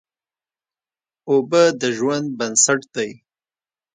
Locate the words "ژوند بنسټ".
1.97-2.81